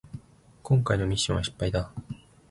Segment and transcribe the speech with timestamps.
[0.63, 1.91] こんかいのミッションは失敗だ